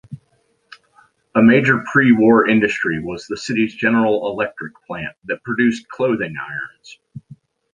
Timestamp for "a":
1.35-1.43